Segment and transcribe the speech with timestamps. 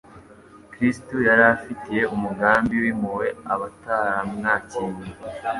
[0.71, 5.13] Kristo yari afitiye umugambi w'impuhwe abataramwakiriye.